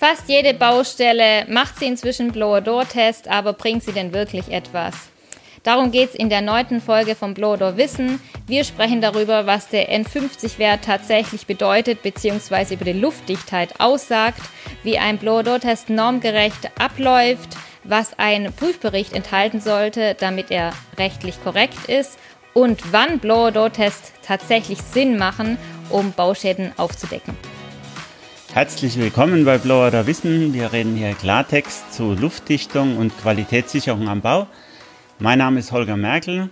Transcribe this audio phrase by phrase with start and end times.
[0.00, 4.94] Fast jede Baustelle macht sie inzwischen Blower-Door-Test, aber bringt sie denn wirklich etwas?
[5.62, 8.18] Darum geht es in der neunten Folge vom Blower-Door Wissen.
[8.46, 12.76] Wir sprechen darüber, was der N50-Wert tatsächlich bedeutet bzw.
[12.76, 14.40] über die Luftdichtheit aussagt,
[14.84, 22.18] wie ein Blower-Door-Test normgerecht abläuft, was ein Prüfbericht enthalten sollte, damit er rechtlich korrekt ist
[22.54, 25.58] und wann Blower-Door-Tests tatsächlich Sinn machen,
[25.90, 27.36] um Bauschäden aufzudecken.
[28.52, 30.52] Herzlich willkommen bei Blower da Wissen.
[30.52, 34.48] Wir reden hier Klartext zu Luftdichtung und Qualitätssicherung am Bau.
[35.20, 36.50] Mein Name ist Holger Merkel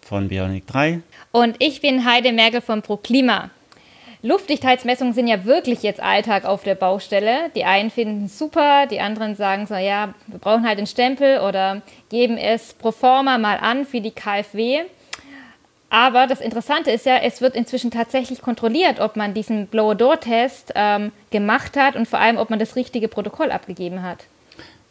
[0.00, 1.02] von Bionic 3.
[1.32, 3.50] Und ich bin Heide Merkel von ProKlima.
[4.22, 7.50] Luftdichtheitsmessungen sind ja wirklich jetzt Alltag auf der Baustelle.
[7.54, 11.40] Die einen finden es super, die anderen sagen so, ja, wir brauchen halt einen Stempel
[11.40, 14.84] oder geben es pro forma mal an für die KfW.
[15.88, 21.12] Aber das Interessante ist ja, es wird inzwischen tatsächlich kontrolliert, ob man diesen Blower-Door-Test ähm,
[21.30, 24.24] gemacht hat und vor allem, ob man das richtige Protokoll abgegeben hat.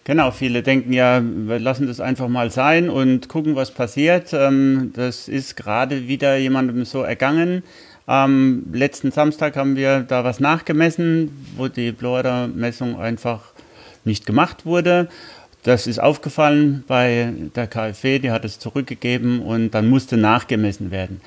[0.05, 4.33] Genau, viele denken ja, wir lassen das einfach mal sein und gucken, was passiert.
[4.33, 7.63] Ähm, das ist gerade wieder jemandem so ergangen.
[8.05, 13.41] Am letzten Samstag haben wir da was nachgemessen, wo die Blower-Messung einfach
[14.03, 15.09] nicht gemacht wurde.
[15.65, 21.21] Das ist aufgefallen bei der KfW, die hat es zurückgegeben und dann musste nachgemessen werden.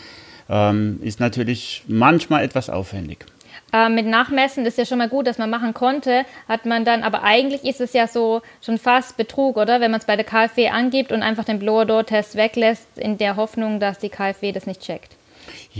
[0.48, 3.26] Ähm, ist natürlich manchmal etwas aufwendig.
[3.72, 7.02] Äh, mit Nachmessen ist ja schon mal gut, dass man machen konnte, hat man dann,
[7.02, 9.80] aber eigentlich ist es ja so schon fast Betrug, oder?
[9.80, 13.80] Wenn man es bei der KfW angibt und einfach den Blower-Door-Test weglässt, in der Hoffnung,
[13.80, 15.17] dass die KfW das nicht checkt.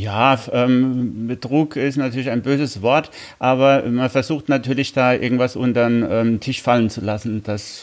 [0.01, 3.11] Ja, ähm, Betrug ist natürlich ein böses Wort,
[3.41, 7.43] aber man versucht natürlich da irgendwas unter den ähm, Tisch fallen zu lassen.
[7.43, 7.83] Das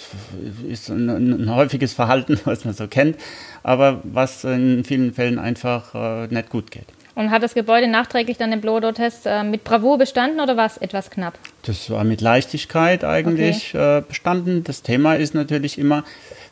[0.66, 3.18] ist ein, ein, häufiges Verhalten, was man so kennt,
[3.64, 6.88] aber was in vielen Fällen einfach äh, nicht gut geht.
[7.16, 10.76] Und hat das Gebäude nachträglich dann den Blower-Test äh, mit Bravour bestanden oder war es
[10.78, 11.40] etwas knapp?
[11.64, 14.00] Das war mit Leichtigkeit eigentlich okay.
[14.00, 14.66] äh, bestanden.
[14.66, 16.04] Das Thema ist natürlich immer,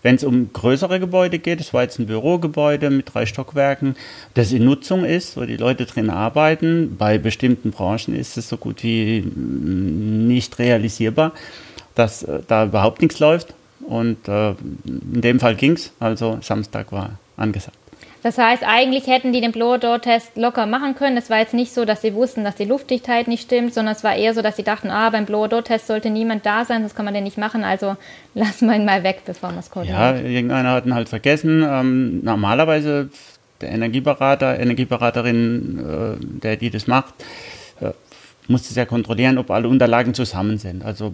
[0.03, 3.98] wenn es um größere Gebäude geht, das war jetzt ein Bürogebäude mit drei Stockwerken,
[4.36, 6.95] das in Nutzung ist, wo die Leute drin arbeiten.
[6.98, 11.33] Bei bestimmten Branchen ist es so gut wie mm, nicht realisierbar,
[11.93, 13.54] dass äh, da überhaupt nichts läuft.
[13.86, 14.52] Und äh,
[14.86, 17.83] in dem Fall ging es, also Samstag war angesagt.
[18.23, 21.17] Das heißt, eigentlich hätten die den Blower-Door-Test locker machen können.
[21.17, 24.04] Es war jetzt nicht so, dass sie wussten, dass die Luftdichtheit nicht stimmt, sondern es
[24.06, 27.04] war eher so, dass sie dachten, ah, beim Blower-Door-Test sollte niemand da sein, sonst kann
[27.04, 27.98] man den nicht machen, also
[28.34, 30.00] lassen wir ihn mal weg, bevor man es koordiniert.
[30.00, 31.67] Ja, irgendeiner hat ihn halt vergessen.
[31.70, 33.10] Ähm, normalerweise
[33.60, 37.14] der Energieberater, Energieberaterin, äh, der die das macht,
[37.82, 37.92] äh,
[38.48, 40.84] muss das ja kontrollieren, ob alle Unterlagen zusammen sind.
[40.84, 41.14] Also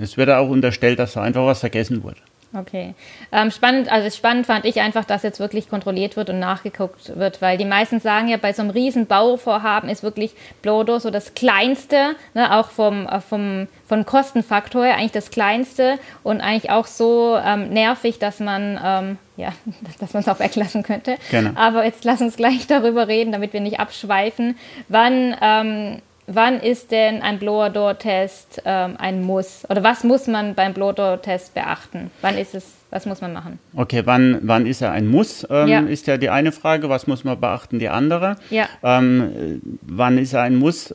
[0.00, 2.18] es wird auch unterstellt, dass da einfach was vergessen wurde.
[2.54, 2.94] Okay.
[3.32, 7.40] Ähm, spannend, also spannend fand ich einfach, dass jetzt wirklich kontrolliert wird und nachgeguckt wird,
[7.40, 11.34] weil die meisten sagen ja, bei so einem riesen Bauvorhaben ist wirklich Blodo so das
[11.34, 16.86] Kleinste, ne, auch vom, äh, vom, vom Kostenfaktor her eigentlich das Kleinste und eigentlich auch
[16.86, 19.52] so ähm, nervig, dass man ähm, ja,
[19.98, 21.16] dass man es auch weglassen könnte.
[21.30, 21.50] Genau.
[21.54, 24.58] Aber jetzt lass uns gleich darüber reden, damit wir nicht abschweifen.
[24.88, 29.64] Wann ähm, wann ist denn ein Blower-Door-Test ähm, ein Muss?
[29.68, 32.10] Oder was muss man beim Blower-Door-Test beachten?
[32.20, 33.58] Wann ist es, was muss man machen?
[33.74, 35.46] Okay, wann, wann ist er ein Muss?
[35.50, 35.80] Ähm, ja.
[35.80, 36.88] Ist ja die eine Frage.
[36.88, 37.78] Was muss man beachten?
[37.78, 38.36] Die andere.
[38.50, 38.68] Ja.
[38.82, 40.94] Ähm, wann ist er ein Muss?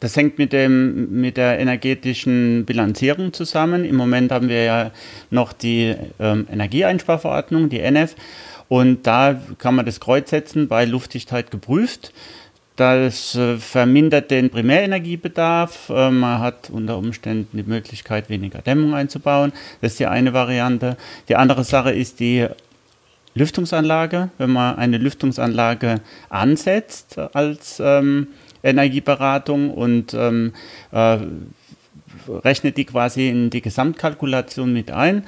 [0.00, 3.84] Das hängt mit, dem, mit der energetischen Bilanzierung zusammen.
[3.84, 4.90] Im Moment haben wir ja
[5.30, 8.14] noch die ähm, Energieeinsparverordnung, die NF.
[8.68, 12.12] Und da kann man das Kreuz setzen, bei Luftdichtheit geprüft.
[12.78, 15.90] Das äh, vermindert den Primärenergiebedarf.
[15.90, 19.52] Äh, man hat unter Umständen die Möglichkeit, weniger Dämmung einzubauen.
[19.80, 20.96] Das ist die eine Variante.
[21.28, 22.46] Die andere Sache ist die
[23.34, 24.30] Lüftungsanlage.
[24.38, 28.28] Wenn man eine Lüftungsanlage ansetzt als ähm,
[28.62, 30.52] Energieberatung und ähm,
[30.92, 31.18] äh,
[32.28, 35.26] rechnet die quasi in die Gesamtkalkulation mit ein,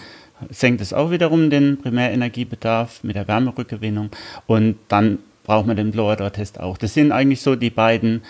[0.50, 4.10] senkt es auch wiederum den Primärenergiebedarf mit der Wärmerückgewinnung
[4.46, 5.18] und dann
[5.50, 6.78] braucht man den Blower-Test auch.
[6.78, 8.22] Das sind eigentlich so die beiden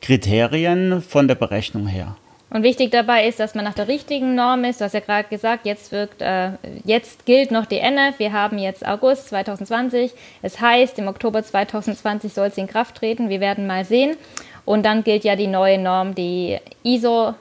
[0.00, 2.16] Kriterien von der Berechnung her.
[2.50, 4.80] Und wichtig dabei ist, dass man nach der richtigen Norm ist.
[4.80, 6.50] Du hast ja gerade gesagt, jetzt, wirkt, äh,
[6.84, 8.20] jetzt gilt noch die NF.
[8.20, 10.12] Wir haben jetzt August 2020.
[10.40, 13.28] Es heißt, im Oktober 2020 soll es in Kraft treten.
[13.28, 14.16] Wir werden mal sehen.
[14.64, 17.34] Und dann gilt ja die neue Norm, die ISO,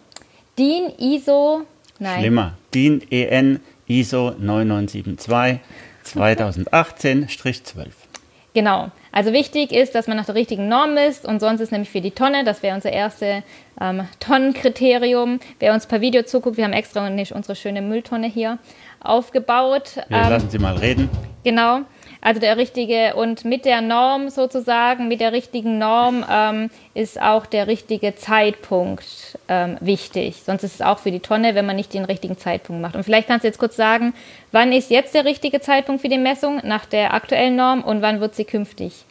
[0.58, 1.62] DIN ISO,
[2.00, 2.22] nein.
[2.22, 5.60] Schlimmer, DIN EN ISO 9972
[6.06, 8.09] 2018-12.
[8.54, 8.90] Genau.
[9.12, 12.02] Also wichtig ist, dass man nach der richtigen Norm ist und sonst ist nämlich für
[12.02, 13.44] die Tonne, das wäre unser erstes
[13.80, 15.40] ähm, Tonnenkriterium.
[15.60, 18.58] Wer uns per Video zuguckt, wir haben extra nicht unsere schöne Mülltonne hier
[19.02, 19.98] aufgebaut.
[20.08, 21.10] Wir ähm, lassen Sie mal reden.
[21.44, 21.82] Genau.
[22.22, 27.46] Also der richtige und mit der Norm sozusagen, mit der richtigen Norm ähm, ist auch
[27.46, 30.42] der richtige Zeitpunkt ähm, wichtig.
[30.46, 32.96] Sonst ist es auch für die Tonne, wenn man nicht den richtigen Zeitpunkt macht.
[32.96, 34.14] Und vielleicht kannst du jetzt kurz sagen,
[34.52, 38.20] wann ist jetzt der richtige Zeitpunkt für die Messung nach der aktuellen Norm und wann
[38.20, 39.06] wird sie künftig?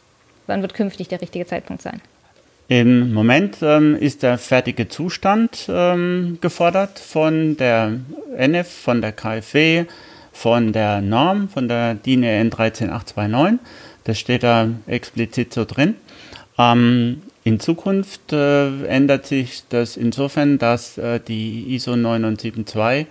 [0.45, 2.01] Wann wird künftig der richtige Zeitpunkt sein?
[2.67, 7.93] Im Moment ähm, ist der fertige Zustand ähm, gefordert von der
[8.37, 9.85] NF, von der KfW,
[10.39, 13.59] von der Norm, von der DIN EN 13829.
[14.05, 15.95] Das steht da explizit so drin.
[16.57, 23.07] Ähm, in Zukunft äh, ändert sich das insofern, dass äh, die ISO 972,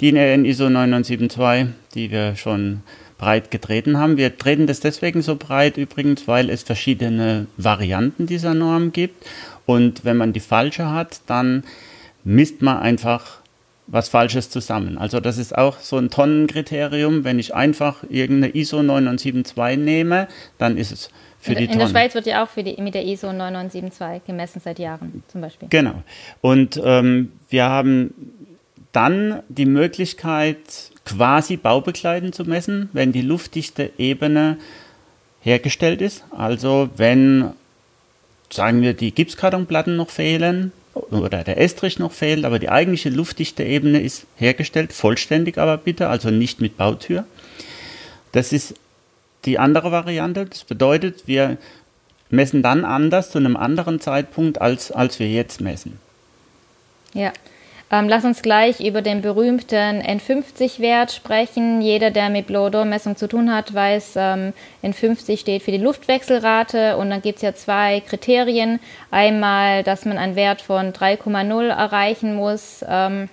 [0.00, 2.82] DIN EN ISO 972, die wir schon
[3.18, 4.16] breit getreten haben.
[4.16, 9.24] Wir treten das deswegen so breit übrigens, weil es verschiedene Varianten dieser Norm gibt.
[9.64, 11.62] Und wenn man die falsche hat, dann
[12.24, 13.43] misst man einfach
[13.86, 14.98] was Falsches zusammen.
[14.98, 17.24] Also das ist auch so ein Tonnenkriterium.
[17.24, 20.28] Wenn ich einfach irgendeine ISO 972 nehme,
[20.58, 21.10] dann ist es
[21.40, 21.72] für in, die Tonne.
[21.74, 25.40] In der Schweiz wird ja auch die, mit der ISO 9972 gemessen seit Jahren zum
[25.40, 25.68] Beispiel.
[25.68, 26.02] Genau.
[26.40, 28.14] Und ähm, wir haben
[28.92, 34.56] dann die Möglichkeit, quasi baubegleitend zu messen, wenn die luftdichte Ebene
[35.42, 36.24] hergestellt ist.
[36.30, 37.50] Also wenn,
[38.50, 43.64] sagen wir, die Gipskartonplatten noch fehlen oder der Estrich noch fehlt, aber die eigentliche luftdichte
[43.64, 47.24] Ebene ist hergestellt, vollständig aber bitte, also nicht mit Bautür.
[48.32, 48.74] Das ist
[49.44, 50.46] die andere Variante.
[50.46, 51.58] Das bedeutet, wir
[52.30, 55.98] messen dann anders zu einem anderen Zeitpunkt, als, als wir jetzt messen.
[57.12, 57.32] Ja,
[57.94, 61.80] ähm, lass uns gleich über den berühmten N50-Wert sprechen.
[61.80, 64.52] Jeder, der mit Blow-Door-Messung zu tun hat, weiß, ähm,
[64.82, 68.80] N50 steht für die Luftwechselrate und dann gibt es ja zwei Kriterien.
[69.12, 73.28] Einmal, dass man einen Wert von 3,0 erreichen muss ähm,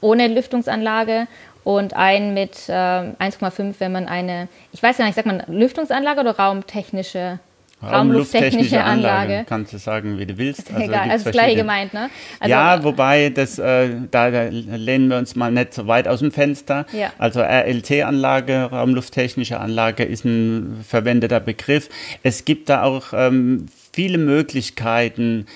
[0.00, 1.28] ohne Lüftungsanlage
[1.62, 6.20] und einen mit äh, 1,5, wenn man eine, ich weiß gar nicht, sagt man Lüftungsanlage
[6.22, 7.38] oder raumtechnische
[7.82, 9.14] Raumlufttechnische Anlage.
[9.14, 9.46] Anlage.
[9.48, 10.72] Kannst du sagen, wie du willst.
[10.72, 12.10] Also egal, also das gleiche gemeint, ne?
[12.40, 16.20] Also, ja, wobei, das, äh, da, da, lehnen wir uns mal nicht so weit aus
[16.20, 16.86] dem Fenster.
[16.92, 17.12] Ja.
[17.18, 21.88] Also RLT-Anlage, Raumlufttechnische Anlage, ist ein verwendeter Begriff.
[22.22, 25.46] Es gibt da auch ähm, viele Möglichkeiten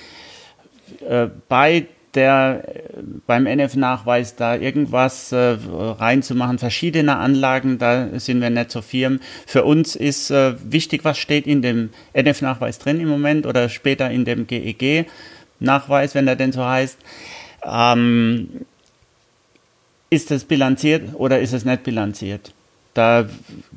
[1.09, 1.87] äh, bei
[2.19, 8.83] der äh, beim NF-Nachweis da irgendwas äh, reinzumachen, verschiedene Anlagen, da sind wir nicht so
[8.83, 9.21] firm.
[9.47, 14.11] Für uns ist äh, wichtig, was steht in dem NF-Nachweis drin im Moment oder später
[14.11, 16.99] in dem GEG-Nachweis, wenn er denn so heißt.
[17.65, 18.49] Ähm,
[20.11, 22.53] ist es bilanziert oder ist es nicht bilanziert?
[22.95, 23.29] Da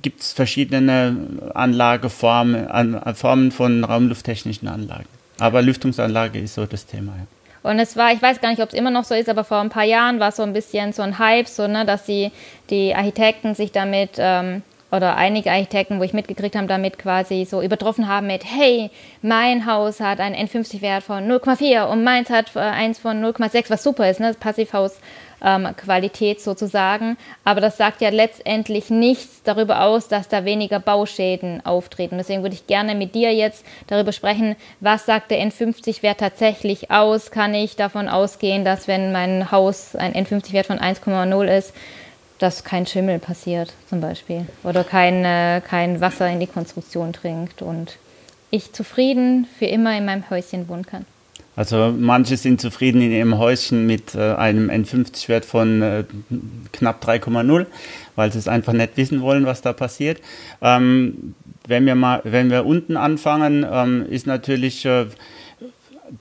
[0.02, 1.16] gibt es verschiedene
[1.54, 5.10] Anlageformen, an, Formen von raumlufttechnischen Anlagen.
[5.40, 7.14] Aber Lüftungsanlage ist so das Thema.
[7.18, 7.28] Ja.
[7.63, 9.60] Und es war, ich weiß gar nicht, ob es immer noch so ist, aber vor
[9.60, 12.31] ein paar Jahren war es so ein bisschen so ein Hype, so, ne, dass die,
[12.69, 17.62] die Architekten sich damit, ähm, oder einige Architekten, wo ich mitgekriegt habe, damit quasi so
[17.62, 18.92] übertroffen haben mit, hey,
[19.22, 23.84] mein Haus hat einen N50-Wert von 0,4 und meins hat äh, eins von 0,6, was
[23.84, 25.00] super ist, ne, das Passivhaus
[25.44, 27.18] ähm, Qualität sozusagen.
[27.44, 32.18] Aber das sagt ja letztendlich nichts darüber aus, dass da weniger Bauschäden auftreten.
[32.18, 37.32] Deswegen würde ich gerne mit dir jetzt darüber sprechen, was sagt der N50-Wert tatsächlich aus?
[37.32, 41.74] Kann ich davon ausgehen, dass wenn mein Haus ein N50-Wert von 1,0 ist,
[42.40, 47.62] dass kein Schimmel passiert zum Beispiel oder kein, äh, kein Wasser in die Konstruktion trinkt
[47.62, 47.98] und
[48.50, 51.06] ich zufrieden für immer in meinem Häuschen wohnen kann.
[51.56, 56.03] Also manche sind zufrieden in ihrem Häuschen mit äh, einem N50-Wert von äh,
[56.71, 57.66] knapp 3,0,
[58.16, 60.21] weil sie es einfach nicht wissen wollen, was da passiert.
[60.61, 61.35] Ähm,
[61.68, 65.07] wenn, wir mal, wenn wir unten anfangen, ähm, ist natürlich äh,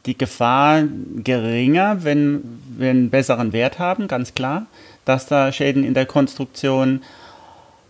[0.07, 0.85] die Gefahr
[1.16, 2.43] geringer, wenn
[2.76, 4.66] wir einen besseren Wert haben, ganz klar,
[5.05, 7.02] dass da Schäden in der Konstruktion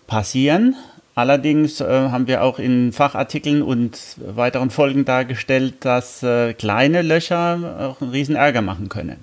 [0.07, 0.76] passieren.
[1.14, 7.95] Allerdings äh, haben wir auch in Fachartikeln und weiteren Folgen dargestellt, dass äh, kleine Löcher
[7.97, 9.17] auch einen riesen Ärger machen können.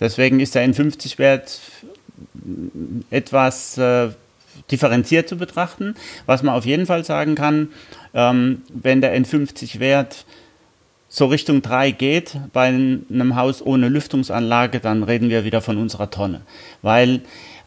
[0.00, 1.60] Deswegen ist der N50-Wert
[3.10, 4.10] etwas äh,
[4.70, 5.94] differenziert zu betrachten.
[6.26, 7.68] Was man auf jeden Fall sagen kann,
[8.14, 10.24] ähm, wenn der N50-Wert
[11.08, 16.10] so Richtung 3 geht bei einem Haus ohne Lüftungsanlage, dann reden wir wieder von unserer
[16.10, 16.42] Tonne.
[16.82, 17.22] Weil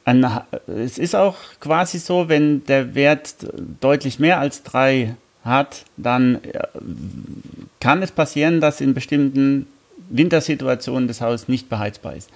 [0.05, 0.25] ein,
[0.67, 3.36] es ist auch quasi so, wenn der Wert
[3.79, 6.60] deutlich mehr als 3 hat, dann äh,
[7.79, 9.67] kann es passieren, dass in bestimmten
[10.10, 12.29] Wintersituationen das Haus nicht beheizbar ist.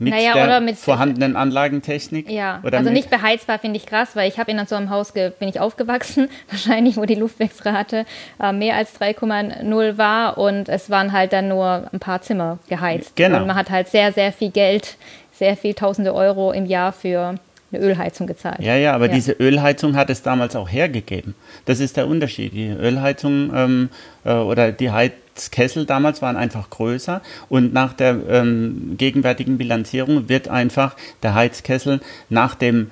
[0.00, 2.30] Mit naja, der mit vorhandenen Anlagentechnik?
[2.30, 5.48] Ja, also nicht beheizbar finde ich krass, weil ich habe in so einem Haus bin
[5.48, 8.06] ich aufgewachsen, wahrscheinlich, wo die Luftwechselrate
[8.40, 13.16] äh, mehr als 3,0 war und es waren halt dann nur ein paar Zimmer geheizt.
[13.16, 13.38] Genau.
[13.38, 14.96] Und man hat halt sehr, sehr viel Geld
[15.38, 17.34] sehr viel tausende Euro im Jahr für
[17.70, 18.60] eine Ölheizung gezahlt.
[18.60, 19.12] Ja, ja, aber ja.
[19.12, 21.34] diese Ölheizung hat es damals auch hergegeben.
[21.66, 22.52] Das ist der Unterschied.
[22.52, 23.88] Die Ölheizung ähm,
[24.24, 30.48] äh, oder die Heizkessel damals waren einfach größer und nach der ähm, gegenwärtigen Bilanzierung wird
[30.48, 32.90] einfach der Heizkessel nach dem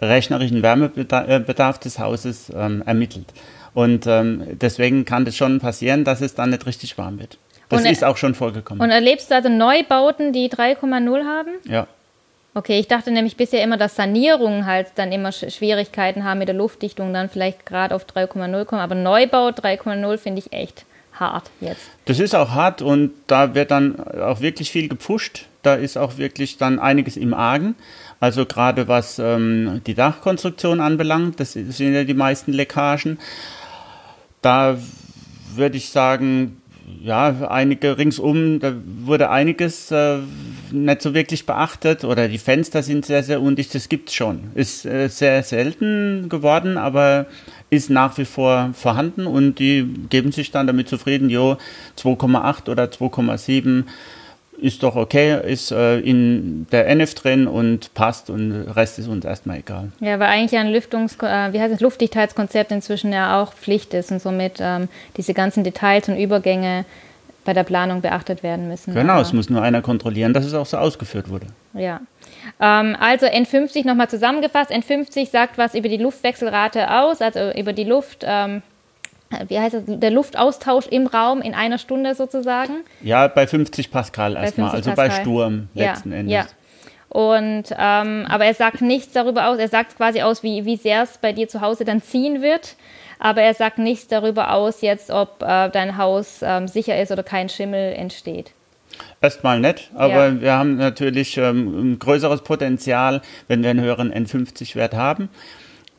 [0.00, 3.26] rechnerischen Wärmebedarf des Hauses ähm, ermittelt.
[3.74, 7.38] Und ähm, deswegen kann es schon passieren, dass es dann nicht richtig warm wird.
[7.68, 8.82] Das und, ist auch schon vorgekommen.
[8.82, 11.50] Und erlebst du also Neubauten, die 3,0 haben?
[11.64, 11.86] Ja.
[12.54, 16.56] Okay, ich dachte nämlich bisher immer, dass Sanierungen halt dann immer Schwierigkeiten haben mit der
[16.56, 18.80] Luftdichtung, dann vielleicht gerade auf 3,0 kommen.
[18.80, 21.90] Aber Neubau 3,0 finde ich echt hart jetzt.
[22.06, 25.46] Das ist auch hart und da wird dann auch wirklich viel gepfuscht.
[25.62, 27.74] Da ist auch wirklich dann einiges im Argen.
[28.20, 33.18] Also gerade was ähm, die Dachkonstruktion anbelangt, das sind ja die meisten Leckagen.
[34.42, 34.78] Da
[35.54, 36.57] würde ich sagen,
[37.02, 40.18] ja, einige ringsum, da wurde einiges äh,
[40.70, 44.50] nicht so wirklich beachtet oder die Fenster sind sehr, sehr undicht, das gibt es schon.
[44.54, 47.26] Ist äh, sehr selten geworden, aber
[47.70, 51.56] ist nach wie vor vorhanden und die geben sich dann damit zufrieden, jo,
[51.98, 53.84] 2,8 oder 2,7
[54.60, 59.08] ist doch okay, ist äh, in der NF drin und passt und der Rest ist
[59.08, 59.88] uns erstmal egal.
[60.00, 64.10] Ja, weil eigentlich ein Lüftungs äh, wie heißt es, Luftdichtheitskonzept inzwischen ja auch Pflicht ist
[64.10, 66.84] und somit ähm, diese ganzen Details und Übergänge
[67.44, 68.92] bei der Planung beachtet werden müssen.
[68.92, 71.46] Genau, Aber es muss nur einer kontrollieren, dass es auch so ausgeführt wurde.
[71.72, 72.00] Ja.
[72.60, 74.70] Ähm, also N50 nochmal zusammengefasst.
[74.70, 78.22] N50 sagt was über die Luftwechselrate aus, also über die Luft.
[78.26, 78.62] Ähm,
[79.48, 82.84] wie heißt das, der Luftaustausch im Raum in einer Stunde sozusagen.
[83.02, 85.08] Ja, bei 50 Pascal erstmal, also Pascal.
[85.08, 86.34] bei Sturm letzten ja, Endes.
[86.34, 86.46] Ja.
[87.08, 91.02] Und, ähm, aber er sagt nichts darüber aus, er sagt quasi aus, wie, wie sehr
[91.02, 92.76] es bei dir zu Hause dann ziehen wird,
[93.18, 97.22] aber er sagt nichts darüber aus jetzt, ob äh, dein Haus ähm, sicher ist oder
[97.22, 98.52] kein Schimmel entsteht.
[99.20, 100.40] Erstmal nett, aber ja.
[100.40, 105.30] wir haben natürlich ähm, ein größeres Potenzial, wenn wir einen höheren N50-Wert haben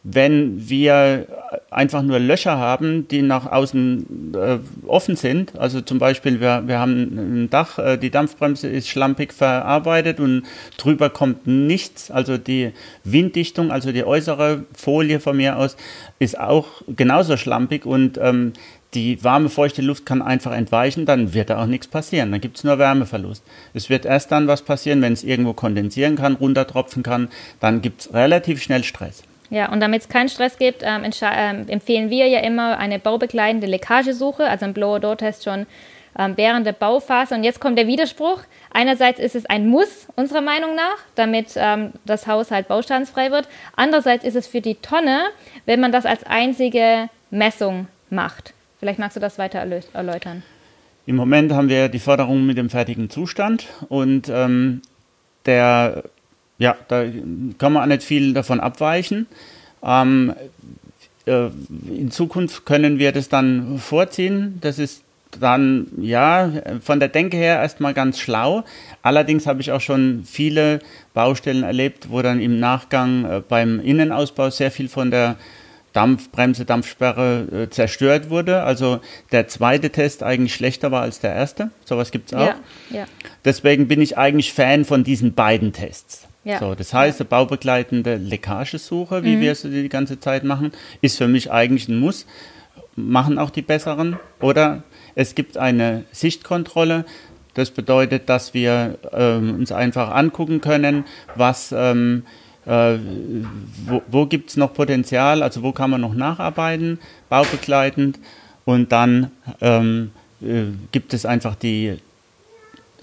[0.04, 1.28] wenn wir
[1.70, 5.58] einfach nur Löcher haben, die nach außen äh, offen sind.
[5.58, 10.44] Also zum Beispiel, wir, wir haben ein Dach, äh, die Dampfbremse ist schlampig verarbeitet und
[10.78, 12.12] drüber kommt nichts.
[12.12, 12.72] Also die
[13.04, 15.76] Winddichtung, also die äußere Folie von mir aus,
[16.18, 18.54] ist auch genauso schlampig und ähm,
[18.94, 22.32] die warme, feuchte Luft kann einfach entweichen, dann wird da auch nichts passieren.
[22.32, 23.44] Dann gibt es nur Wärmeverlust.
[23.74, 27.28] Es wird erst dann was passieren, wenn es irgendwo kondensieren kann, runtertropfen kann,
[27.60, 29.24] dann gibt es relativ schnell Stress.
[29.50, 33.68] Ja, und damit es keinen Stress gibt, ähm, ähm, empfehlen wir ja immer eine baubegleitende
[33.68, 35.66] Leckagesuche, also ein Blower-Door-Test schon
[36.18, 37.34] ähm, während der Bauphase.
[37.34, 38.42] Und jetzt kommt der Widerspruch.
[38.72, 43.48] Einerseits ist es ein Muss, unserer Meinung nach, damit ähm, das Haus halt baustandsfrei wird.
[43.76, 45.22] Andererseits ist es für die Tonne,
[45.66, 48.54] wenn man das als einzige Messung macht.
[48.80, 49.60] Vielleicht magst du das weiter
[49.94, 50.44] erläutern.
[51.06, 54.82] Im Moment haben wir die Förderung mit dem fertigen Zustand und ähm,
[55.46, 56.04] der
[56.60, 57.06] ja, da
[57.58, 59.28] kann man auch nicht viel davon abweichen.
[59.82, 60.34] Ähm,
[61.26, 61.48] äh,
[61.88, 64.60] in Zukunft können wir das dann vorziehen.
[64.62, 65.04] Das ist
[65.40, 66.52] dann, ja,
[66.82, 68.64] von der Denke her erstmal ganz schlau.
[69.04, 70.80] Allerdings habe ich auch schon viele
[71.14, 75.38] Baustellen erlebt, wo dann im Nachgang äh, beim Innenausbau sehr viel von der
[75.94, 78.64] Dampfbremse, Dampfsperre äh, zerstört wurde.
[78.64, 79.00] Also
[79.32, 81.72] der zweite Test eigentlich schlechter war als der erste.
[81.86, 82.46] Sowas gibt es auch.
[82.46, 82.56] Ja,
[82.90, 83.06] ja.
[83.46, 86.29] Deswegen bin ich eigentlich Fan von diesen beiden Tests.
[86.50, 86.58] Ja.
[86.60, 89.42] So, das heißt, eine baubegleitende Leckagesuche, wie mhm.
[89.42, 92.26] wir es die ganze Zeit machen, ist für mich eigentlich ein Muss.
[92.96, 94.18] Machen auch die besseren.
[94.42, 94.82] Oder
[95.14, 97.06] es gibt eine Sichtkontrolle.
[97.54, 102.24] Das bedeutet, dass wir ähm, uns einfach angucken können, was, ähm,
[102.66, 102.98] äh,
[103.86, 106.98] wo, wo gibt es noch Potenzial, also wo kann man noch nacharbeiten,
[107.30, 108.18] baubegleitend.
[108.66, 109.30] Und dann
[109.62, 111.98] ähm, äh, gibt es einfach die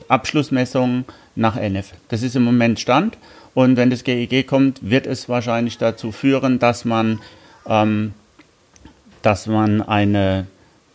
[0.08, 1.04] Abschlussmessung
[1.36, 1.92] nach NF.
[2.08, 3.18] Das ist im Moment Stand.
[3.54, 7.20] Und wenn das GEG kommt, wird es wahrscheinlich dazu führen, dass man,
[7.66, 8.12] ähm,
[9.22, 10.46] dass man eine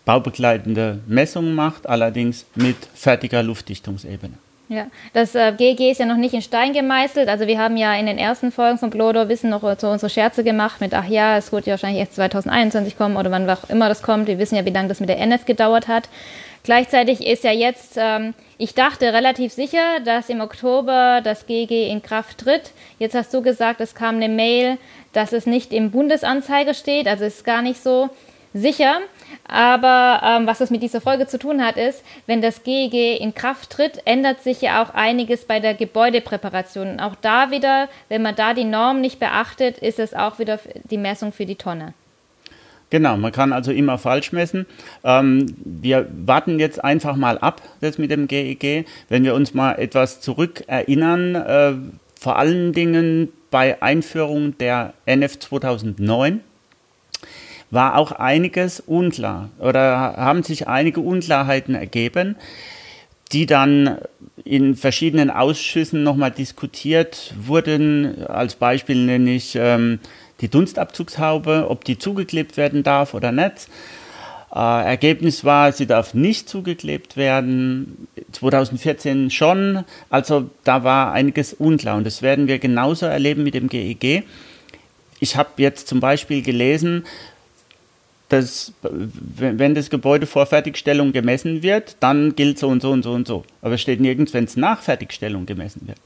[0.06, 4.34] baubegleitende Messung macht, allerdings mit fertiger Luftdichtungsebene.
[4.72, 7.28] Ja, das äh, GEG ist ja noch nicht in Stein gemeißelt.
[7.28, 10.46] Also wir haben ja in den ersten Folgen von Blodor Wissen noch so unsere Scherze
[10.46, 13.90] gemacht mit, ach ja, es wird ja wahrscheinlich erst 2021 kommen oder wann auch immer
[13.90, 14.28] das kommt.
[14.28, 16.08] Wir wissen ja, wie lange das mit der NF gedauert hat.
[16.64, 22.02] Gleichzeitig ist ja jetzt, ähm, ich dachte relativ sicher, dass im Oktober das GG in
[22.02, 22.72] Kraft tritt.
[22.98, 24.78] Jetzt hast du gesagt, es kam eine Mail,
[25.12, 28.10] dass es nicht im Bundesanzeiger steht, also ist gar nicht so
[28.54, 29.00] sicher.
[29.52, 33.36] Aber ähm, was das mit dieser Folge zu tun hat, ist, wenn das GEG in
[33.36, 37.02] Kraft tritt, ändert sich ja auch einiges bei der Gebäudepräparation.
[37.02, 40.58] Auch da wieder, wenn man da die Norm nicht beachtet, ist es auch wieder
[40.90, 41.94] die Messung für die Tonne.
[42.92, 44.66] Genau, man kann also immer falsch messen.
[45.04, 48.86] Ähm, wir warten jetzt einfach mal ab, das mit dem GEG.
[49.10, 51.74] Wenn wir uns mal etwas zurück erinnern, äh,
[52.18, 56.40] vor allen Dingen bei Einführung der NF 2009
[57.72, 62.36] war auch einiges unklar oder haben sich einige Unklarheiten ergeben,
[63.32, 63.98] die dann
[64.44, 68.26] in verschiedenen Ausschüssen nochmal diskutiert wurden.
[68.28, 70.00] Als Beispiel nenne ich ähm,
[70.42, 73.70] die Dunstabzugshaube, ob die zugeklebt werden darf oder nicht.
[74.54, 78.08] Äh, Ergebnis war, sie darf nicht zugeklebt werden.
[78.34, 79.86] 2014 schon.
[80.10, 84.04] Also da war einiges unklar und das werden wir genauso erleben mit dem GEG.
[84.04, 84.24] E
[85.22, 87.06] ich habe jetzt zum Beispiel gelesen,
[88.32, 93.12] dass wenn das Gebäude vor Fertigstellung gemessen wird, dann gilt so und so und so
[93.12, 93.44] und so.
[93.62, 95.98] Aber es steht nirgends, wenn es nach Fertigstellung gemessen wird.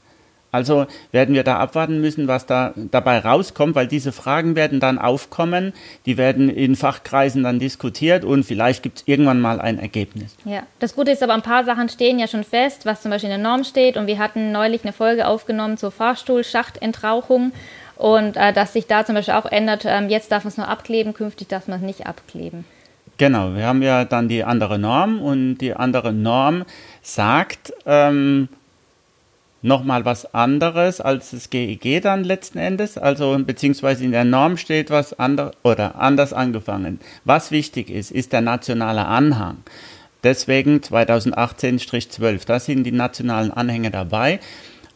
[0.52, 4.98] Also werden wir da abwarten müssen, was da dabei rauskommt, weil diese Fragen werden dann
[4.98, 5.74] aufkommen,
[6.06, 10.34] die werden in Fachkreisen dann diskutiert und vielleicht gibt es irgendwann mal ein Ergebnis.
[10.44, 13.30] Ja, das Gute ist aber, ein paar Sachen stehen ja schon fest, was zum Beispiel
[13.30, 17.52] in der Norm steht und wir hatten neulich eine Folge aufgenommen zur Fahrstuhlschachtentrauchung
[17.96, 20.68] und äh, dass sich da zum Beispiel auch ändert, ähm, jetzt darf man es nur
[20.68, 22.64] abkleben, künftig darf man es nicht abkleben.
[23.18, 26.64] Genau, wir haben ja dann die andere Norm und die andere Norm
[27.02, 28.48] sagt, ähm,
[29.62, 34.58] nochmal was anderes als das GEG e dann letzten Endes, also beziehungsweise in der Norm
[34.58, 37.00] steht was anderes oder anders angefangen.
[37.24, 39.58] Was wichtig ist, ist der nationale Anhang.
[40.22, 44.40] Deswegen 2018-12, da sind die nationalen Anhänge dabei.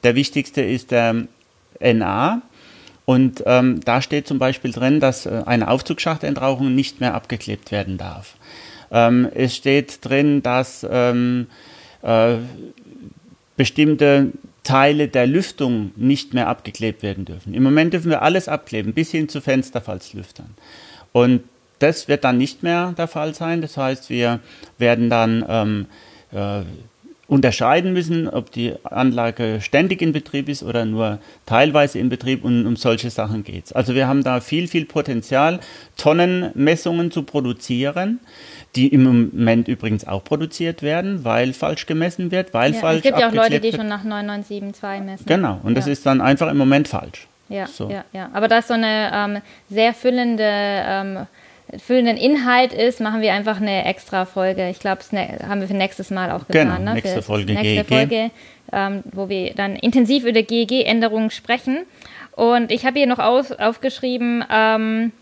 [0.02, 1.26] Der wichtigste ist der
[1.80, 2.42] NA,
[3.04, 7.98] und ähm, da steht zum Beispiel drin, dass äh, eine Aufzugsschachtentauchung nicht mehr abgeklebt werden
[7.98, 8.36] darf.
[8.90, 11.46] Ähm, es steht drin, dass ähm,
[12.02, 12.36] äh,
[13.56, 17.54] bestimmte Teile der Lüftung nicht mehr abgeklebt werden dürfen.
[17.54, 20.54] Im Moment dürfen wir alles abkleben, bis hin zu Fensterfallslüftern.
[21.12, 21.42] Und
[21.78, 23.62] das wird dann nicht mehr der Fall sein.
[23.62, 24.40] Das heißt, wir
[24.78, 25.86] werden dann ähm,
[26.32, 26.62] äh,
[27.30, 32.66] unterscheiden müssen, ob die Anlage ständig in Betrieb ist oder nur teilweise in Betrieb und
[32.66, 33.72] um solche Sachen geht es.
[33.72, 35.60] Also wir haben da viel, viel Potenzial,
[35.96, 38.20] Tonnenmessungen zu produzieren
[38.76, 43.02] die im Moment übrigens auch produziert werden, weil falsch gemessen wird, weil ja, falsch Es
[43.02, 45.26] gibt ja auch Leute, die schon nach 9972 messen.
[45.26, 47.26] Genau, und das ist dann einfach im Moment falsch.
[47.48, 47.90] Ja, so.
[47.90, 48.30] ja, ja.
[48.32, 51.26] Aber da es so eine ähm, sehr füllende, ähm,
[51.78, 54.68] füllenden Inhalt ist, machen wir einfach eine extra Folge.
[54.70, 55.12] Ich glaube, das
[55.46, 56.68] haben wir für nächstes Mal auch getan.
[56.68, 56.94] Genau, ne?
[56.94, 57.88] nächste Folge nächste GEG.
[57.88, 58.30] Folge,
[58.72, 61.84] ähm, wo wir dann intensiv über GEG-Änderungen sprechen.
[62.32, 65.12] Und ich habe hier noch aus, aufgeschrieben, ähm,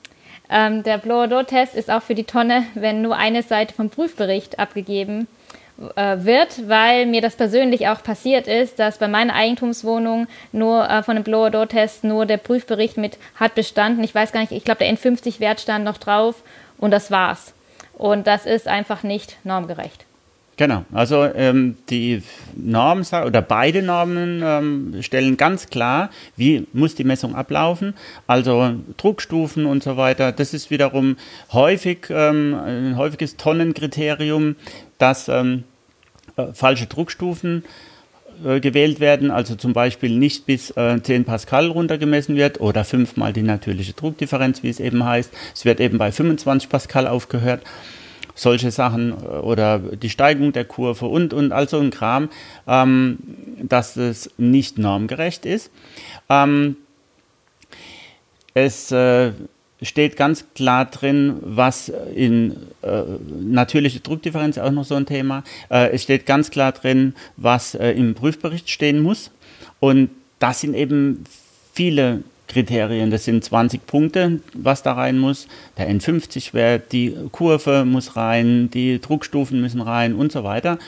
[0.51, 5.23] ähm, der Blower-Door-Test ist auch für die Tonne, wenn nur eine Seite vom Prüfbericht abgegeben
[5.23, 5.38] äh,
[5.79, 11.14] wird, weil mir das persönlich auch passiert ist, dass bei meiner Eigentumswohnung nur äh, von
[11.14, 14.03] dem Blower-Door-Test nur der Prüfbericht mit hat bestanden.
[14.03, 16.43] Ich weiß gar nicht, ich glaube, der N50-Wert stand noch drauf
[16.79, 17.55] und das war's.
[17.93, 20.05] Und das ist einfach nicht normgerecht.
[20.59, 22.21] Genau, also ähm, die
[22.57, 27.95] Norm oder beide Normen ähm, stellen ganz klar, wie muss die Messung ablaufen,
[28.27, 30.33] also Druckstufen und so weiter.
[30.33, 31.17] Das ist wiederum
[31.53, 34.57] häufig ähm, ein häufiges Tonnenkriterium,
[34.99, 35.65] dass ähm,
[36.37, 37.65] äh, falsche Druckstufen
[38.45, 43.33] äh, gewählt werden, also zum Beispiel nicht bis äh, 10 Pascal runtergemessen wird oder fünfmal
[43.33, 45.33] die natürliche Druckdifferenz, wie es eben heißt.
[45.55, 47.63] Es wird eben bei 25 Pascal aufgehört
[48.39, 52.31] solche Sachen äh, oder die Steigung der Kurve und, und all so ein Kram,
[52.67, 53.19] ähm,
[53.63, 55.71] dass es nicht normgerecht ist.
[56.29, 56.77] Ähm,
[58.55, 59.33] es äh,
[59.83, 63.03] steht ganz klar drin, was in äh,
[63.41, 65.45] natürliche Druckdifferenz auch noch so ein Thema.
[65.71, 69.31] Äh, es steht ganz klar drin, was äh, im Prüfbericht stehen muss.
[69.81, 71.25] Und das sind eben
[71.73, 73.11] viele Kriterien.
[73.11, 75.47] Das sind 20 Punkte, was da rein muss.
[75.77, 80.79] Der N50-Wert, die Kurve muss rein, die Druckstufen müssen rein und so weiter.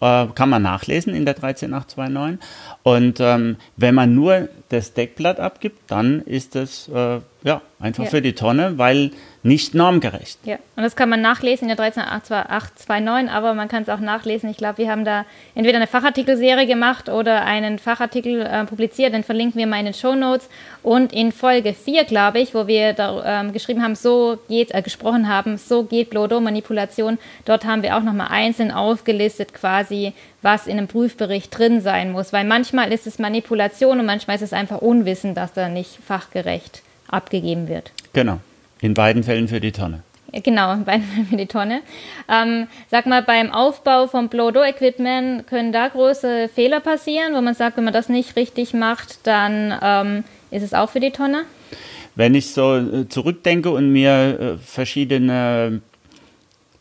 [0.00, 2.38] Äh, kann man nachlesen in der 13829.
[2.84, 8.10] Und ähm, wenn man nur das Deckblatt abgibt, dann ist das äh, ja, einfach ja.
[8.10, 9.10] für die Tonne, weil
[9.42, 10.38] nicht normgerecht.
[10.44, 14.50] Ja, und das kann man nachlesen in der 13829, aber man kann es auch nachlesen.
[14.50, 15.24] Ich glaube, wir haben da
[15.54, 19.94] entweder eine Fachartikelserie gemacht oder einen Fachartikel äh, publiziert, den verlinken wir mal in den
[19.94, 20.48] Show Notes.
[20.82, 24.82] Und in Folge 4, glaube ich, wo wir da ähm, geschrieben haben, so geht, äh,
[24.82, 30.78] gesprochen haben, so geht Blodo-Manipulation, dort haben wir auch nochmal einzeln aufgelistet quasi, was in
[30.78, 32.32] einem Prüfbericht drin sein muss.
[32.32, 36.82] Weil manchmal ist es Manipulation und manchmal ist es einfach Unwissen, dass da nicht fachgerecht
[37.08, 37.92] abgegeben wird.
[38.12, 38.40] Genau.
[38.80, 40.02] In beiden Fällen für die Tonne.
[40.32, 41.80] Genau, in beiden Fällen für die Tonne.
[42.28, 47.76] Ähm, sag mal, beim Aufbau vom Blow-Do-Equipment können da große Fehler passieren, wo man sagt,
[47.76, 51.44] wenn man das nicht richtig macht, dann ähm, ist es auch für die Tonne?
[52.14, 54.10] Wenn ich so äh, zurückdenke und mir
[54.40, 55.80] äh, verschiedene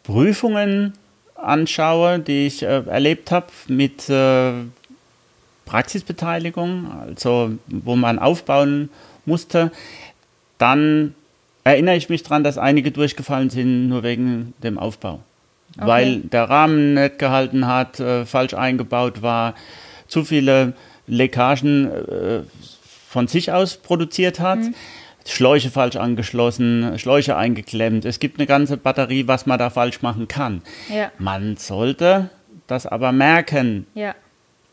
[0.04, 0.94] Prüfungen
[1.36, 4.52] anschaue, die ich äh, erlebt habe mit äh,
[5.66, 8.90] Praxisbeteiligung, also wo man aufbauen
[9.26, 9.72] musste.
[10.58, 11.14] Dann
[11.70, 15.20] erinnere ich mich daran, dass einige durchgefallen sind, nur wegen dem Aufbau.
[15.76, 15.88] Okay.
[15.88, 19.56] Weil der Rahmen nicht gehalten hat, äh, falsch eingebaut war,
[20.08, 20.74] zu viele
[21.08, 22.40] Leckagen äh,
[23.08, 24.60] von sich aus produziert hat.
[24.60, 24.76] Mhm.
[25.26, 28.06] Schläuche falsch angeschlossen, Schläuche eingeklemmt.
[28.06, 30.62] Es gibt eine ganze Batterie, was man da falsch machen kann.
[30.90, 31.12] Ja.
[31.18, 32.30] Man sollte
[32.68, 34.16] das aber merken ja.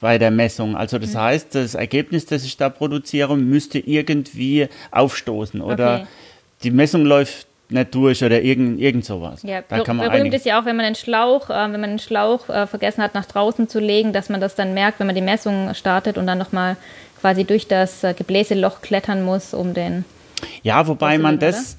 [0.00, 0.76] bei der Messung.
[0.76, 1.18] Also das mhm.
[1.18, 6.06] heißt, das Ergebnis, das ich da produziere, müsste irgendwie aufstoßen oder okay.
[6.64, 9.42] Die Messung läuft nicht durch oder irgend, irgend sowas.
[9.42, 11.90] Ja, da kann man berühmt ist ja auch, wenn man einen Schlauch, äh, wenn man
[11.90, 15.06] einen Schlauch äh, vergessen hat, nach draußen zu legen, dass man das dann merkt, wenn
[15.06, 16.76] man die Messung startet und dann nochmal
[17.20, 20.04] quasi durch das äh, Gebläseloch klettern muss, um den.
[20.62, 21.76] Ja, wobei man das,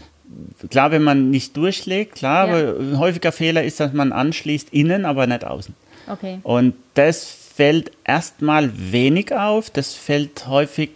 [0.60, 0.70] oder?
[0.70, 2.54] klar, wenn man nicht durchlegt, klar, ja.
[2.54, 5.76] aber ein häufiger Fehler ist, dass man anschließt innen, aber nicht außen.
[6.08, 6.40] Okay.
[6.44, 10.90] Und das fällt erstmal wenig auf, das fällt häufig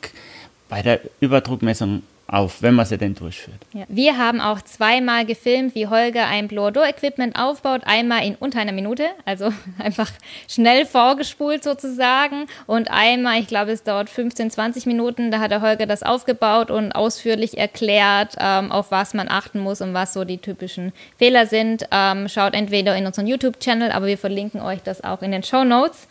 [0.67, 3.57] bei der Überdruckmessung auf, wenn man sie denn durchführt.
[3.73, 3.85] Ja.
[3.87, 7.81] Wir haben auch zweimal gefilmt, wie Holger ein Blower-Equipment aufbaut.
[7.85, 10.11] Einmal in unter einer Minute, also einfach
[10.47, 12.45] schnell vorgespult sozusagen.
[12.67, 15.31] Und einmal, ich glaube, es dauert 15, 20 Minuten.
[15.31, 19.81] Da hat der Holger das aufgebaut und ausführlich erklärt, ähm, auf was man achten muss
[19.81, 21.87] und was so die typischen Fehler sind.
[21.91, 25.63] Ähm, schaut entweder in unseren YouTube-Channel, aber wir verlinken euch das auch in den Show
[25.63, 26.07] Notes.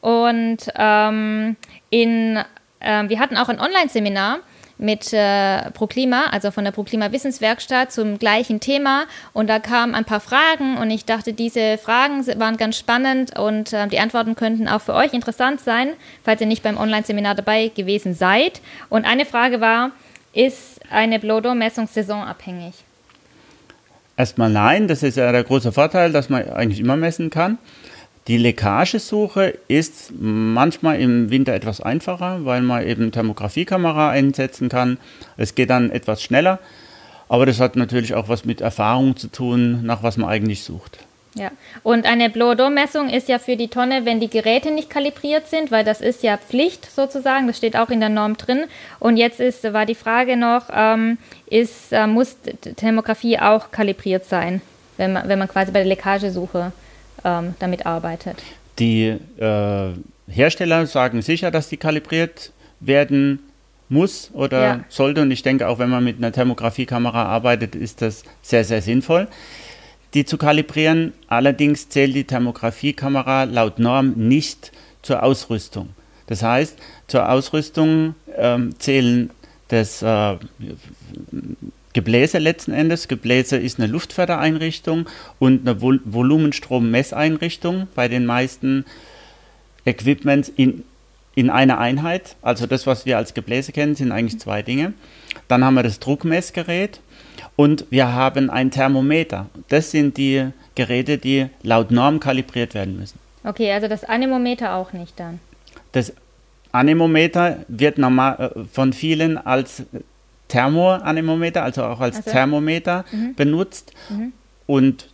[0.00, 1.56] Und ähm,
[1.90, 2.36] in,
[2.78, 4.38] äh, wir hatten auch ein Online-Seminar
[4.80, 9.04] mit äh, ProKlima, also von der ProKlima Wissenswerkstatt zum gleichen Thema.
[9.32, 13.72] Und da kamen ein paar Fragen und ich dachte, diese Fragen waren ganz spannend und
[13.72, 15.90] äh, die Antworten könnten auch für euch interessant sein,
[16.24, 18.60] falls ihr nicht beim Online-Seminar dabei gewesen seid.
[18.88, 19.90] Und eine Frage war,
[20.32, 22.74] ist eine Blodo-Messung saisonabhängig?
[24.16, 27.58] Erstmal nein, das ist ja der große Vorteil, dass man eigentlich immer messen kann.
[28.28, 34.98] Die Leckagesuche ist manchmal im Winter etwas einfacher, weil man eben Thermografiekamera einsetzen kann.
[35.36, 36.58] Es geht dann etwas schneller,
[37.28, 40.98] aber das hat natürlich auch was mit Erfahrung zu tun, nach was man eigentlich sucht.
[41.34, 41.52] Ja,
[41.84, 45.84] und eine Blow-Door-Messung ist ja für die Tonne, wenn die Geräte nicht kalibriert sind, weil
[45.84, 48.64] das ist ja Pflicht sozusagen, das steht auch in der Norm drin.
[48.98, 52.36] Und jetzt ist, war die Frage noch, ähm, ist, äh, muss
[52.76, 54.60] Thermografie auch kalibriert sein,
[54.96, 56.72] wenn man, wenn man quasi bei der Leckagesuche
[57.24, 58.42] ähm, damit arbeitet.
[58.78, 59.88] Die äh,
[60.28, 63.40] Hersteller sagen sicher, dass die kalibriert werden
[63.88, 64.84] muss oder ja.
[64.88, 65.22] sollte.
[65.22, 69.28] Und ich denke, auch wenn man mit einer Thermografiekamera arbeitet, ist das sehr, sehr sinnvoll,
[70.14, 71.12] die zu kalibrieren.
[71.28, 75.90] Allerdings zählt die Thermografiekamera laut Norm nicht zur Ausrüstung.
[76.26, 76.78] Das heißt,
[77.08, 79.30] zur Ausrüstung ähm, zählen
[79.68, 80.36] das äh,
[81.92, 83.08] Gebläse letzten Endes.
[83.08, 88.84] Gebläse ist eine Luftfördereinrichtung und eine Vol Volumenstrommesseinrichtung bei den meisten
[89.84, 90.84] Equipments in,
[91.34, 92.36] in einer Einheit.
[92.42, 94.92] Also das, was wir als Gebläse kennen, sind eigentlich zwei Dinge.
[95.48, 97.00] Dann haben wir das Druckmessgerät
[97.56, 99.46] und wir haben ein Thermometer.
[99.68, 103.18] Das sind die Geräte, die laut Norm kalibriert werden müssen.
[103.42, 105.40] Okay, also das Anemometer auch nicht dann.
[105.92, 106.12] Das
[106.72, 109.82] Anemometer wird normal äh, von vielen als
[110.50, 112.30] Thermoanemometer, also auch als also.
[112.30, 113.34] Thermometer mhm.
[113.34, 114.32] benutzt mhm.
[114.66, 115.08] und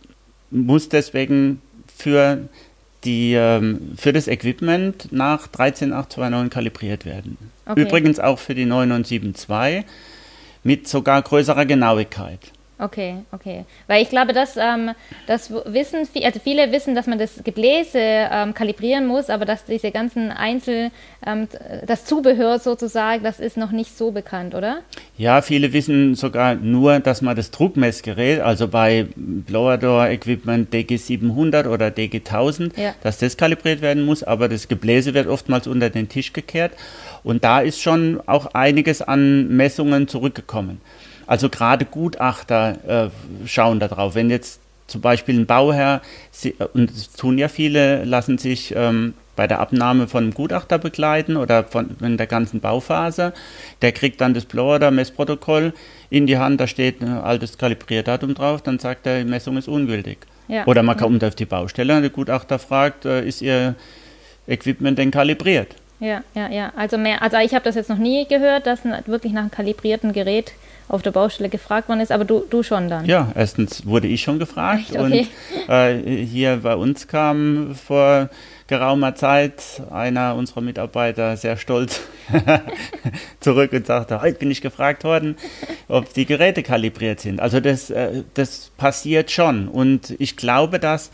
[0.51, 1.61] muss deswegen
[1.95, 2.49] für,
[3.03, 7.37] die, ähm, für das Equipment nach 13829 kalibriert werden.
[7.65, 7.81] Okay.
[7.81, 9.85] Übrigens auch für die 9972
[10.63, 12.39] mit sogar größerer Genauigkeit.
[12.79, 13.65] Okay, okay.
[13.87, 14.91] Weil ich glaube, dass ähm,
[15.25, 19.89] das wissen, also viele wissen, dass man das Gebläse ähm, kalibrieren muss, aber dass diese
[19.89, 20.91] ganzen Einzel,
[21.25, 21.47] ähm,
[21.87, 24.81] das Zubehör sozusagen, das ist noch nicht so bekannt, oder?
[25.17, 31.67] Ja, viele wissen sogar nur, dass man das Druckmessgerät, also bei Blower Door Equipment DG700
[31.67, 32.93] oder DG1000, ja.
[33.01, 36.73] dass das kalibriert werden muss, aber das Gebläse wird oftmals unter den Tisch gekehrt
[37.23, 40.79] und da ist schon auch einiges an Messungen zurückgekommen.
[41.27, 44.15] Also gerade Gutachter äh, schauen darauf.
[44.15, 49.13] Wenn jetzt zum Beispiel ein Bauherr, sie, und das tun ja viele, lassen sich ähm,
[49.35, 53.33] bei der Abnahme von einem Gutachter begleiten oder von in der ganzen Bauphase.
[53.81, 55.73] Der kriegt dann das Blower-Messprotokoll
[56.09, 59.67] in die Hand, da steht ein altes Kalibrierdatum drauf, dann sagt er, die Messung ist
[59.67, 60.17] ungültig.
[60.47, 60.65] Ja.
[60.65, 63.75] Oder man kommt auf die Baustelle und der Gutachter fragt, äh, ist Ihr
[64.47, 65.75] Equipment denn kalibriert?
[65.99, 66.71] Ja, ja, ja.
[66.75, 70.13] Also mehr, also ich habe das jetzt noch nie gehört, dass wirklich nach einem kalibrierten
[70.13, 70.53] Gerät
[70.89, 73.05] auf der Baustelle gefragt worden ist, aber du, du schon dann.
[73.05, 74.97] Ja, erstens wurde ich schon gefragt Echt?
[74.97, 75.27] Okay.
[75.67, 78.29] und äh, hier bei uns kam vor
[78.67, 82.01] geraumer Zeit einer unserer Mitarbeiter sehr stolz
[83.39, 85.37] zurück und sagte, heute bin ich gefragt worden,
[85.87, 87.39] ob die Geräte kalibriert sind.
[87.39, 91.11] Also das, äh, das passiert schon und ich glaube, dass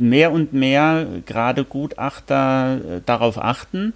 [0.00, 3.94] mehr und mehr gerade Gutachter äh, darauf achten.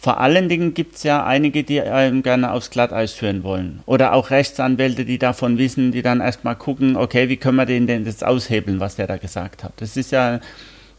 [0.00, 3.80] Vor allen Dingen gibt es ja einige, die einem gerne aufs Glatteis führen wollen.
[3.86, 7.86] Oder auch Rechtsanwälte, die davon wissen, die dann erstmal gucken, okay, wie können wir den
[7.86, 9.72] denn das aushebeln, was der da gesagt hat.
[9.76, 10.40] Das ist ja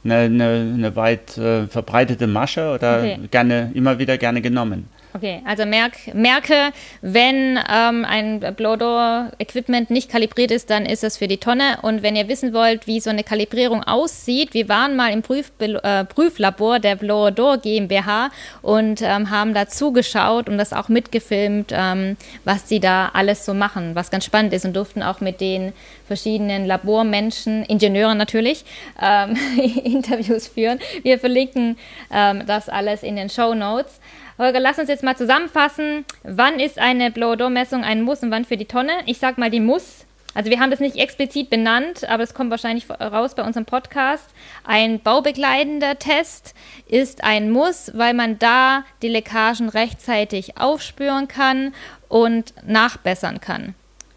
[0.04, 3.20] eine, eine, eine weit äh, verbreitete Masche oder okay.
[3.32, 4.88] gerne, immer wieder gerne genommen.
[5.16, 6.72] Okay, also merk, merke,
[7.02, 11.78] wenn ähm, ein Blowdoor-Equipment nicht kalibriert ist, dann ist das für die Tonne.
[11.84, 15.52] Und wenn ihr wissen wollt, wie so eine Kalibrierung aussieht, wir waren mal im Prüf,
[15.60, 18.32] äh, Prüflabor der Blowdoor GmbH
[18.64, 23.54] und ähm, haben da zugeschaut und das auch mitgefilmt, ähm, was sie da alles so
[23.54, 25.74] machen, was ganz spannend ist und durften auch mit den
[26.08, 28.66] verschiedenen Labormenschen, Ingenieuren natürlich,
[29.00, 29.38] ähm,
[29.84, 30.80] Interviews führen.
[31.04, 31.78] Wir verlinken
[32.12, 34.00] ähm, das alles in den Show Notes.
[34.38, 36.06] Holger, lass uns jetzt mal zusammenfassen.
[36.24, 38.94] Wann ist eine Blow-Door-Messung ein Muss und wann für die Tonne?
[39.06, 40.06] Ich sag mal die Muss.
[40.34, 44.28] Also wir haben das nicht explizit benannt, aber es kommt wahrscheinlich raus bei unserem Podcast.
[44.64, 46.56] Ein baubegleitender Test
[46.88, 51.74] ist ein Muss, weil man da die Leckagen rechtzeitig aufspüren kann
[52.10, 53.76] und nachbessern kann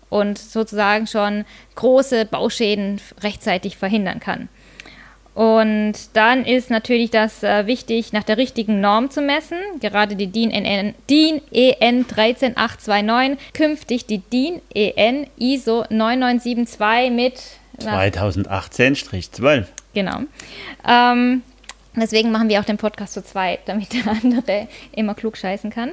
[0.08, 4.48] und sozusagen schon große Bauschäden rechtzeitig verhindern kann.
[5.36, 9.58] Und dann ist natürlich das äh, wichtig, nach der richtigen Norm zu messen.
[9.80, 17.34] Gerade die DIN, NN, DIN EN 13829, künftig die DIN EN ISO 9972 mit
[17.78, 19.66] 2018-12.
[19.92, 20.20] Genau.
[20.88, 21.42] Ähm,
[21.94, 25.92] deswegen machen wir auch den Podcast zu zweit, damit der andere immer klug scheißen kann.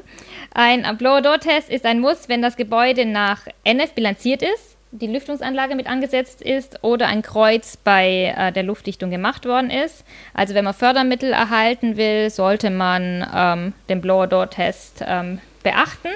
[0.53, 5.87] Ein Blower-Door-Test ist ein Muss, wenn das Gebäude nach NF bilanziert ist die Lüftungsanlage mit
[5.87, 10.05] angesetzt ist oder ein Kreuz bei äh, der Luftdichtung gemacht worden ist.
[10.33, 16.09] Also wenn man Fördermittel erhalten will, sollte man ähm, den Blower-Door-Test ähm, beachten.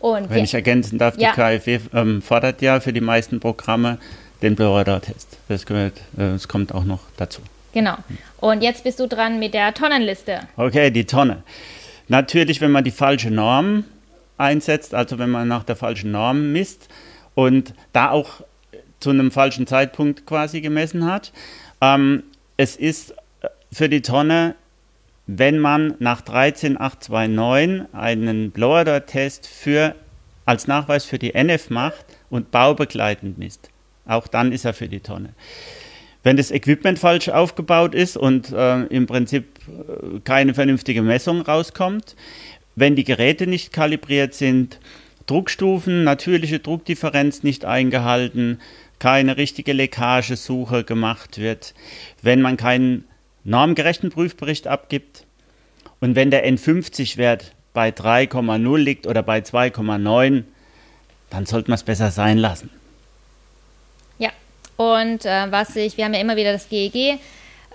[0.00, 1.32] Und wenn ich ergänzen darf, die ja.
[1.32, 3.98] KfW ähm, fordert ja für die meisten Programme
[4.42, 5.38] den Blower-Door-Test.
[5.48, 7.40] Das, gehört, äh, das kommt auch noch dazu.
[7.72, 7.96] Genau.
[8.38, 10.40] Und jetzt bist du dran mit der Tonnenliste.
[10.56, 11.42] Okay, die Tonne.
[12.08, 13.84] Natürlich, wenn man die falsche Norm
[14.36, 16.88] einsetzt, also wenn man nach der falschen Norm misst,
[17.34, 18.42] und da auch
[19.00, 21.32] zu einem falschen Zeitpunkt quasi gemessen hat.
[21.80, 22.22] Ähm,
[22.56, 23.14] es ist
[23.72, 24.54] für die Tonne,
[25.26, 29.48] wenn man nach 13829 einen Blower-Test
[30.44, 33.70] als Nachweis für die NF macht und baubegleitend misst.
[34.06, 35.30] Auch dann ist er für die Tonne.
[36.22, 42.16] Wenn das Equipment falsch aufgebaut ist und äh, im Prinzip äh, keine vernünftige Messung rauskommt,
[42.76, 44.80] wenn die Geräte nicht kalibriert sind,
[45.30, 48.60] Druckstufen, natürliche Druckdifferenz nicht eingehalten,
[48.98, 51.72] keine richtige Leckagesuche gemacht wird,
[52.20, 53.04] wenn man keinen
[53.44, 55.24] normgerechten Prüfbericht abgibt
[56.00, 60.42] und wenn der N50-Wert bei 3,0 liegt oder bei 2,9,
[61.30, 62.68] dann sollte man es besser sein lassen.
[64.18, 64.30] Ja,
[64.76, 67.20] und äh, was ich, wir haben ja immer wieder das GEG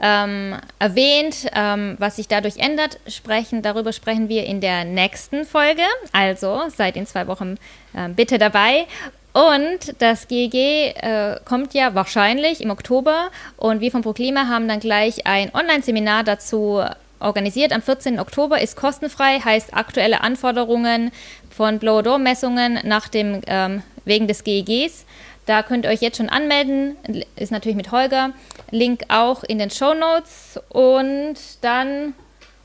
[0.02, 3.00] ähm, erwähnt, ähm, was sich dadurch ändert.
[3.08, 5.84] Sprechen, darüber sprechen wir in der nächsten Folge.
[6.12, 7.56] Also seid in zwei Wochen
[7.94, 8.88] äh, bitte dabei.
[9.34, 14.80] Und das GEG äh, kommt ja wahrscheinlich im Oktober und wir von ProKlima haben dann
[14.80, 16.82] gleich ein Online-Seminar dazu
[17.20, 17.74] organisiert.
[17.74, 18.20] Am 14.
[18.20, 21.12] Oktober ist kostenfrei, heißt aktuelle Anforderungen
[21.50, 22.80] von Blow-Door-Messungen
[23.48, 25.06] ähm, wegen des GEGs.
[25.46, 26.98] Da könnt ihr euch jetzt schon anmelden.
[27.36, 28.32] Ist natürlich mit Holger.
[28.72, 30.60] Link auch in den Show Notes.
[30.70, 32.14] Und dann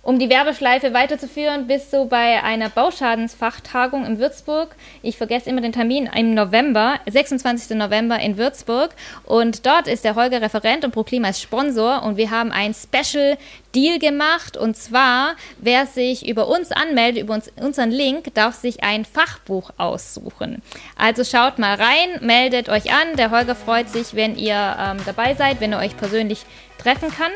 [0.02, 4.74] um die Werbeschleife weiterzuführen, bist du bei einer Bauschadensfachtagung in Würzburg.
[5.02, 7.76] Ich vergesse immer den Termin im November, 26.
[7.76, 8.94] November in Würzburg.
[9.24, 12.02] Und dort ist der Holger Referent und ProKlima ist Sponsor.
[12.02, 13.36] Und wir haben ein Special
[13.74, 14.56] Deal gemacht.
[14.56, 19.70] Und zwar, wer sich über uns anmeldet, über uns, unseren Link, darf sich ein Fachbuch
[19.76, 20.62] aussuchen.
[20.96, 23.16] Also schaut mal rein, meldet euch an.
[23.18, 26.46] Der Holger freut sich, wenn ihr ähm, dabei seid, wenn er euch persönlich
[26.78, 27.32] treffen kann.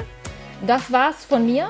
[0.67, 1.69] Das war's von mir.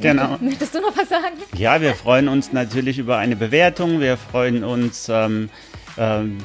[0.00, 0.36] Genau.
[0.40, 1.36] Möchtest du noch was sagen?
[1.56, 4.00] Ja, wir freuen uns natürlich über eine Bewertung.
[4.00, 5.48] Wir freuen uns ähm,
[5.96, 6.38] ähm,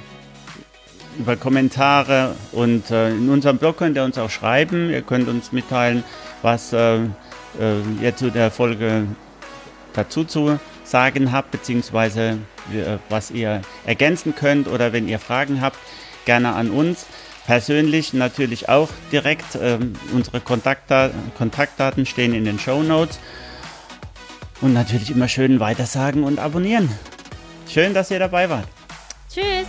[1.19, 4.89] über Kommentare und äh, in unserem Blog könnt ihr uns auch schreiben.
[4.89, 6.03] Ihr könnt uns mitteilen,
[6.41, 7.07] was äh, äh,
[8.01, 9.07] ihr zu der Folge
[9.93, 12.37] dazu zu sagen habt, beziehungsweise
[12.73, 15.77] äh, was ihr ergänzen könnt oder wenn ihr Fragen habt,
[16.25, 17.05] gerne an uns
[17.45, 19.57] persönlich natürlich auch direkt.
[19.61, 23.19] Ähm, unsere Kontaktdaten, Kontaktdaten stehen in den Show Notes.
[24.61, 26.89] Und natürlich immer schön weitersagen und abonnieren.
[27.67, 28.67] Schön, dass ihr dabei wart.
[29.33, 29.65] Tschüss.